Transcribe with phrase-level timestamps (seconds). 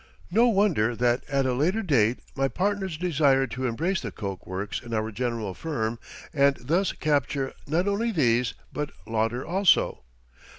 [0.31, 4.81] No wonder that at a later date my partners desired to embrace the coke works
[4.81, 5.99] in our general firm
[6.33, 10.01] and thus capture not only these, but Lauder also.